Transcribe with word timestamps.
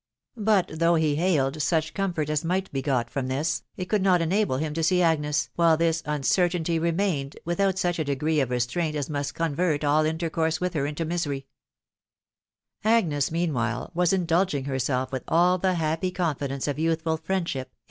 ••but 0.45 0.65
though 0.73 0.95
he 0.95 1.15
hailed 1.15 1.61
such 1.61 1.93
comfort 1.93 2.27
a* 2.27 2.47
might 2.47 2.71
be 2.73 2.81
got 2.81 3.07
front 3.07 3.29
tins, 3.29 3.61
it 3.77 3.85
could 3.85 4.01
not 4.01 4.19
enable 4.19 4.57
him 4.57 4.73
to 4.73 4.81
see 4.81 4.99
Agnes, 4.99 5.51
while 5.57 5.77
this, 5.77 6.01
nncaitaiity 6.01 6.81
remained,, 6.81 7.37
without 7.45 7.77
such 7.77 7.99
a 7.99 8.03
degree 8.03 8.39
of 8.39 8.49
restraint 8.49 8.95
a* 8.95 9.11
moat 9.11 9.31
earn* 9.59 9.85
all 9.87 10.03
intercourse 10.03 10.59
with 10.59 10.73
her 10.73 10.87
into 10.87 11.05
misery* 11.05 11.45
Agnes 12.83 13.29
meanwhile 13.31 13.91
was 13.93 14.11
indulging 14.11 14.65
herself 14.65 15.11
with 15.11 15.23
all 15.27 15.59
die 15.59 15.73
happy 15.73 16.09
confidence 16.09 16.67
of 16.67 16.79
youthful 16.79 17.17
friendship 17.17 17.67
in. 17.69 17.75